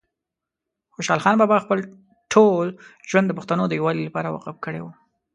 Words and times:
خوشحال 0.95 1.21
بابا 1.41 1.57
خپل 1.65 1.79
ټول 2.33 2.67
ژوند 3.09 3.25
د 3.27 3.31
پښتنو 3.39 3.63
د 3.67 3.73
یووالي 3.79 4.03
لپاره 4.05 4.33
وقف 4.35 4.55
کړی 4.65 4.81
وه 4.81 4.93